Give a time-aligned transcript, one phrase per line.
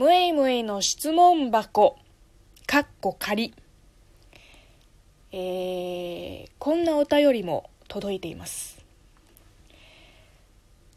[0.00, 1.98] むいむいの質問箱、
[2.66, 3.52] かっこ仮。
[5.30, 8.82] えー、こんなお便りも届いています。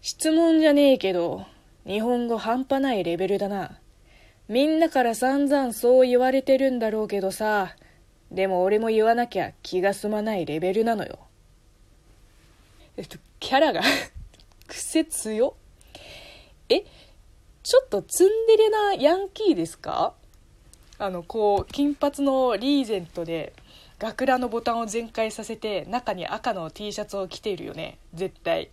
[0.01, 1.45] 質問じゃねえけど、
[1.85, 3.77] 日本語半端ないレベルだな。
[4.47, 7.75] みんなから散々そう言われてるんだろうけどさ、
[8.31, 11.19] でも俺も言わなきゃ気が済まないレベルなのよ。
[12.95, 13.81] えっと、キャラが
[14.65, 15.57] 癖強
[16.69, 16.85] え
[17.63, 20.13] ちょっとツンデレなヤンキーですか？
[20.99, 23.53] あのこう金髪のリーゼントで
[23.99, 27.97] 学ランのボタンを全開させて中に赤の T シャツを着ているよね。
[28.13, 28.69] 絶対。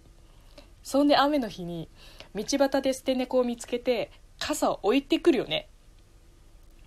[0.83, 1.89] そんで雨の日に
[2.35, 5.69] 道端で捨て猫を見つけて傘を置いてくるよね。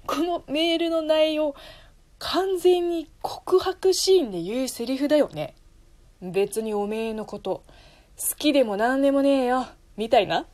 [0.05, 1.55] このメールの内容
[2.20, 5.55] 完全に告白シーンで言うセリフだよね。
[6.21, 7.63] 別におめえのこと
[8.17, 9.67] 好きでも何でもねえよ。
[9.95, 10.48] みたいな。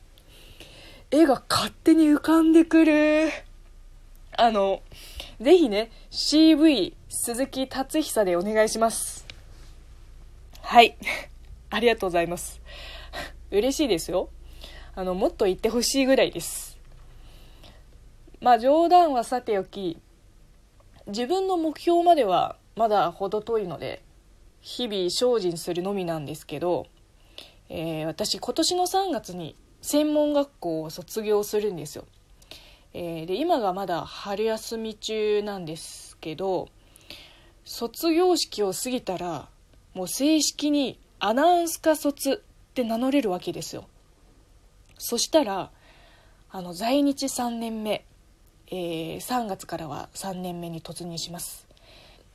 [1.12, 3.30] 絵が勝手に浮かんでくる。
[4.38, 4.80] あの、
[5.40, 9.26] ぜひね、CV 鈴木達久でお願いします。
[10.60, 10.96] はい。
[11.70, 12.60] ありがとうございます。
[13.50, 14.28] 嬉しいですよ。
[14.94, 16.78] あの、もっと言ってほしいぐらいです。
[18.40, 19.98] まあ冗談はさておき、
[21.08, 24.00] 自分の目標まではまだ程遠いので、
[24.60, 26.86] 日々精進するのみなんですけど、
[27.68, 32.04] えー、私今年の3月に専門学校を卒業するんですよ。
[32.92, 36.68] えー、で今がまだ春休み中なんですけど
[37.64, 39.48] 卒業式を過ぎたら
[39.94, 43.86] もう正式にアナウンス科卒って名乗れるわけですよ。
[44.98, 45.70] そしたら
[46.50, 48.04] あの在日3年目、
[48.66, 51.68] えー、3月からは3年目に突入します。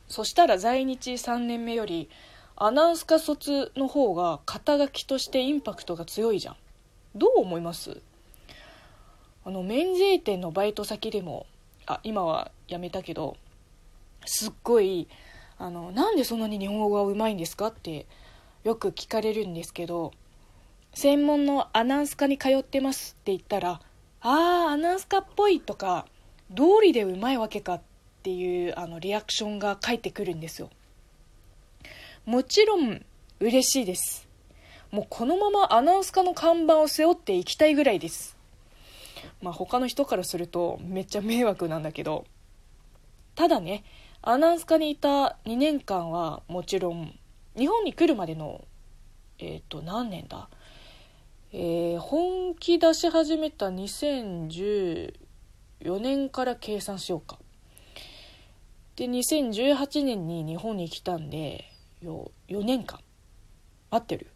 [0.08, 2.10] そしたら在日3年目より
[2.56, 6.56] アナウンス科卒の方が肩書きとしてインパクトが強いじゃん。
[7.16, 8.02] どう思います？
[9.46, 11.46] あの免税店のバイト先でも
[11.86, 13.38] あ今は辞めたけど
[14.26, 15.08] すっごい
[15.58, 17.68] あのなんでそんなに日本語がうまいんですか？
[17.68, 18.06] って
[18.64, 20.12] よく聞かれるんですけど
[20.94, 23.80] 専門のアナウンス科に通ってますって言ったら
[24.22, 26.08] ああアナウンス科っぽいとか
[26.52, 27.82] 道理でうまいわけかっ
[28.24, 30.72] ていうあのリアクションが返ってくるんですよ。
[32.26, 33.06] もちろん
[33.40, 34.25] 嬉しいです。
[34.96, 38.38] もうこのままアナウンス科の看板を背負っていきたいぐらいです。
[39.42, 42.24] まあ他の人からするとめっちゃ迷惑なんだけど、
[43.36, 43.84] ただね、
[44.22, 47.14] アナウンス科にいた2年間はもちろん、
[47.58, 48.64] 日本に来るまでの、
[49.38, 50.48] えっ、ー、と、何年だ？
[51.52, 55.12] えー、本気出し始めた2014
[56.00, 57.38] 年から計算しようか。
[58.96, 61.66] で、2018年に日本に来たんで、
[62.02, 63.02] よ4年間。
[63.92, 64.28] 合ってる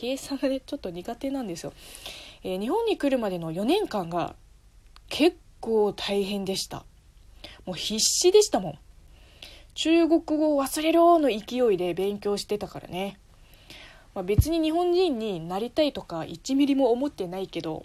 [0.00, 1.74] 計算がねちょっと苦手なんですよ、
[2.42, 4.34] えー、日本に来るまでの4年間が
[5.10, 6.86] 結構大変でした。
[7.66, 8.78] もう必死でしたもん。
[9.74, 13.18] 中国語を忘れろの勢いで勉強してたからね、
[14.14, 17.84] まあ、別に日本人になりたいとか1ミリも思ってないけど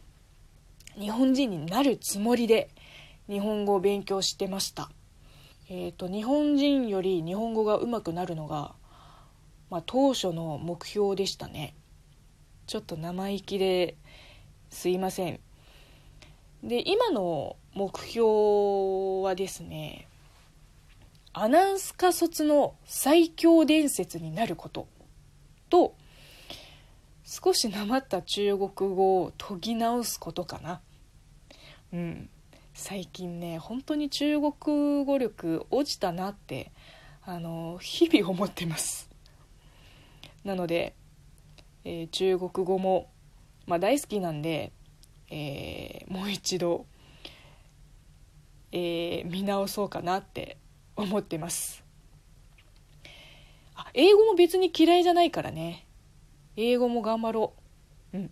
[0.97, 2.69] 日本人になるつもりで
[3.27, 4.89] 日本語を勉強してました。
[5.69, 8.73] えっ、ー、と日本人より日本語が上手くなるのが、
[9.69, 11.73] まあ、当初の目標でしたね。
[12.67, 13.95] ちょっと生意気で
[14.69, 15.39] すいません。
[16.63, 20.07] で今の目標はですね
[21.33, 24.87] アナウンス科卒の最強伝説になること。
[25.69, 25.95] と
[27.23, 30.81] 少しなまった中国語を研ぎ直すことかな。
[31.93, 32.29] うん。
[32.73, 36.71] 最近ね本当に中国語力落ちたなって
[37.23, 39.09] あの日々思ってます。
[40.43, 40.95] なので
[41.85, 43.09] えー、中国語も、
[43.67, 44.73] まあ、大好きなんで、
[45.29, 46.87] えー、もう一度、
[48.71, 50.57] えー、見直そうかなって
[50.95, 51.83] 思ってます。
[53.75, 55.85] あ英語も別に嫌いじゃないからね。
[56.57, 57.53] 英語も頑張ろ
[58.13, 58.17] う。
[58.17, 58.31] うん。